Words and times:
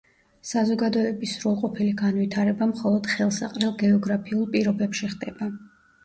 საზოგადოების 0.51 1.33
სრულყოფილი 1.39 1.91
განვითარება 1.99 2.67
მხოლოდ 2.71 3.09
ხელსაყრელ 3.11 3.75
გეოგრაფიულ 3.83 4.47
პირობებში 4.55 5.11
ხდება. 5.13 5.51